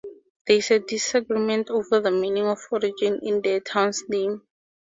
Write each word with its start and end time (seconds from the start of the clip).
There 0.47 0.57
is 0.57 0.71
disagreement 0.87 1.69
over 1.69 1.99
the 1.99 2.09
meaning 2.09 2.47
and 2.47 2.57
origin 2.71 3.19
of 3.21 3.43
the 3.43 3.61
town's 3.63 4.03
name. 4.09 4.41